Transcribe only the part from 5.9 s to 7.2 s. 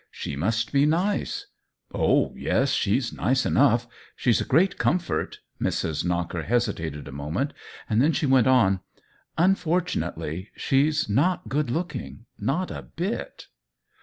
Knocker hesitated a